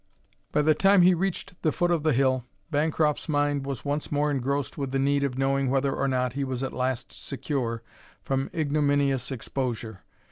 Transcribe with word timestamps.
By 0.51 0.63
the 0.63 0.73
time 0.73 1.03
he 1.03 1.13
reached 1.13 1.61
the 1.61 1.71
foot 1.71 1.91
of 1.91 2.01
the 2.01 2.11
hill 2.13 2.43
Bancroft's 2.71 3.29
mind 3.29 3.67
was 3.67 3.85
once 3.85 4.11
more 4.11 4.31
engrossed 4.31 4.75
with 4.75 4.89
the 4.89 4.97
need 4.97 5.23
of 5.23 5.37
knowing 5.37 5.69
whether 5.69 5.93
or 5.95 6.07
not 6.07 6.33
he 6.33 6.43
was 6.43 6.63
at 6.63 6.73
last 6.73 7.11
secure 7.13 7.83
from 8.23 8.49
ignominious 8.51 9.29
exposure. 9.29 10.01